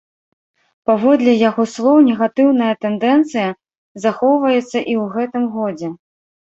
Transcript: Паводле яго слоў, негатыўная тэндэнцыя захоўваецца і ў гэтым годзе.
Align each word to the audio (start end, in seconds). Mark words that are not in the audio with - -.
Паводле 0.89 1.31
яго 1.49 1.65
слоў, 1.73 1.97
негатыўная 2.07 2.71
тэндэнцыя 2.87 3.47
захоўваецца 4.09 4.67
і 4.67 4.67
ў 4.67 5.03
гэтым 5.21 5.43
годзе. 5.57 5.97